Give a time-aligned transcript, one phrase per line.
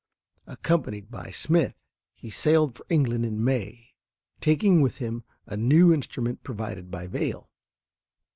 [0.47, 1.75] Accompanied by Smith,
[2.15, 3.91] he sailed for England in May,
[4.39, 7.51] taking with him a new instrument provided by Vail.